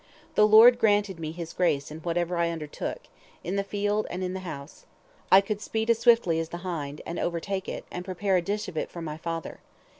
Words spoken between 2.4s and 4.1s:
undertook, in the field